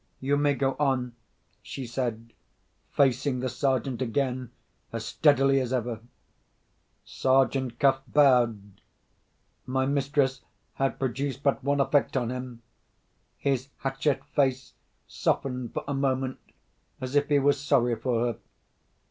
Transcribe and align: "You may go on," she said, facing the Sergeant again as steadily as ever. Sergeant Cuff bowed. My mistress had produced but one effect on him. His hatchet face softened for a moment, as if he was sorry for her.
"You 0.19 0.35
may 0.35 0.55
go 0.55 0.75
on," 0.79 1.13
she 1.61 1.85
said, 1.85 2.33
facing 2.89 3.39
the 3.39 3.49
Sergeant 3.49 4.01
again 4.01 4.49
as 4.91 5.05
steadily 5.05 5.59
as 5.59 5.71
ever. 5.71 5.99
Sergeant 7.05 7.77
Cuff 7.79 8.01
bowed. 8.07 8.81
My 9.67 9.85
mistress 9.85 10.41
had 10.73 10.97
produced 10.97 11.43
but 11.43 11.63
one 11.63 11.79
effect 11.79 12.17
on 12.17 12.31
him. 12.31 12.63
His 13.37 13.67
hatchet 13.77 14.25
face 14.25 14.73
softened 15.07 15.75
for 15.75 15.83
a 15.87 15.93
moment, 15.93 16.39
as 16.99 17.15
if 17.15 17.27
he 17.29 17.37
was 17.37 17.59
sorry 17.59 17.95
for 17.95 18.25
her. 18.25 18.39